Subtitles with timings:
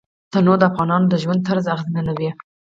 [0.33, 2.29] تنوع د افغانانو د ژوند طرز اغېزمنوي.